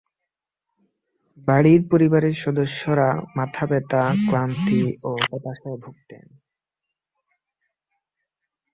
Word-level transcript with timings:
বাড়ির 1.47 1.81
পরিবারের 1.91 2.35
সদস্যরা 2.43 3.07
মাথাব্যথা, 3.37 4.03
ক্লান্তি 4.27 4.81
ও 5.03 5.11
হতাশায় 5.29 5.77
ভূগতেন। 5.77 6.25